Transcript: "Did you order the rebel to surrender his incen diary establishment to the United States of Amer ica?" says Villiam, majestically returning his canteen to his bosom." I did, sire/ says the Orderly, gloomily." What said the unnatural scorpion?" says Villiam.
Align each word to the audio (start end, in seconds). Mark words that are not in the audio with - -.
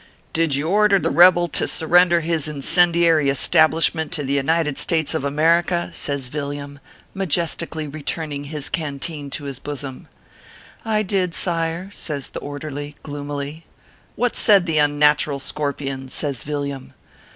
"Did 0.33 0.55
you 0.55 0.67
order 0.67 0.97
the 0.97 1.11
rebel 1.11 1.47
to 1.49 1.67
surrender 1.67 2.21
his 2.21 2.47
incen 2.47 2.91
diary 2.91 3.29
establishment 3.29 4.11
to 4.13 4.23
the 4.23 4.33
United 4.33 4.79
States 4.79 5.13
of 5.13 5.23
Amer 5.23 5.61
ica?" 5.61 5.93
says 5.93 6.29
Villiam, 6.29 6.79
majestically 7.13 7.87
returning 7.87 8.45
his 8.45 8.67
canteen 8.67 9.29
to 9.29 9.43
his 9.43 9.59
bosom." 9.59 10.07
I 10.83 11.03
did, 11.03 11.35
sire/ 11.35 11.91
says 11.93 12.29
the 12.29 12.39
Orderly, 12.39 12.95
gloomily." 13.03 13.67
What 14.15 14.35
said 14.35 14.65
the 14.65 14.79
unnatural 14.79 15.39
scorpion?" 15.39 16.09
says 16.09 16.41
Villiam. 16.41 16.95